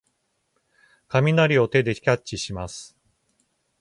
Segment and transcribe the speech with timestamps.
[1.09, 2.97] 雷を手でキャッチします。